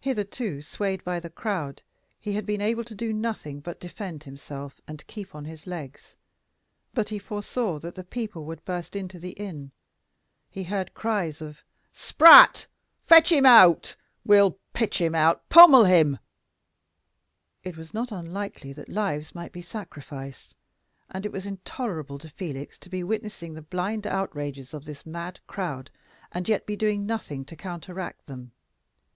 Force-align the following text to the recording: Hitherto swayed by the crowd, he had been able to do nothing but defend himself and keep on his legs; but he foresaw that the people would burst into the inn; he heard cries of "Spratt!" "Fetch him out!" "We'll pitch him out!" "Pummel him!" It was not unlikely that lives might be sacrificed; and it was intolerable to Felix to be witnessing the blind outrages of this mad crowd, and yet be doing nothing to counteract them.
Hitherto 0.00 0.62
swayed 0.62 1.04
by 1.04 1.20
the 1.20 1.30
crowd, 1.30 1.82
he 2.18 2.32
had 2.32 2.44
been 2.44 2.60
able 2.60 2.82
to 2.82 2.92
do 2.96 3.12
nothing 3.12 3.60
but 3.60 3.78
defend 3.78 4.24
himself 4.24 4.80
and 4.88 5.06
keep 5.06 5.32
on 5.32 5.44
his 5.44 5.64
legs; 5.64 6.16
but 6.92 7.10
he 7.10 7.20
foresaw 7.20 7.78
that 7.78 7.94
the 7.94 8.02
people 8.02 8.44
would 8.46 8.64
burst 8.64 8.96
into 8.96 9.20
the 9.20 9.30
inn; 9.34 9.70
he 10.50 10.64
heard 10.64 10.92
cries 10.92 11.40
of 11.40 11.62
"Spratt!" 11.92 12.66
"Fetch 13.04 13.30
him 13.30 13.46
out!" 13.46 13.94
"We'll 14.24 14.58
pitch 14.72 15.00
him 15.00 15.14
out!" 15.14 15.48
"Pummel 15.48 15.84
him!" 15.84 16.18
It 17.62 17.76
was 17.76 17.94
not 17.94 18.10
unlikely 18.10 18.72
that 18.72 18.88
lives 18.88 19.36
might 19.36 19.52
be 19.52 19.62
sacrificed; 19.62 20.56
and 21.10 21.24
it 21.24 21.30
was 21.30 21.46
intolerable 21.46 22.18
to 22.18 22.28
Felix 22.30 22.76
to 22.80 22.88
be 22.90 23.04
witnessing 23.04 23.54
the 23.54 23.62
blind 23.62 24.04
outrages 24.04 24.74
of 24.74 24.84
this 24.84 25.06
mad 25.06 25.38
crowd, 25.46 25.92
and 26.32 26.48
yet 26.48 26.66
be 26.66 26.74
doing 26.74 27.06
nothing 27.06 27.44
to 27.44 27.54
counteract 27.54 28.26
them. 28.26 28.50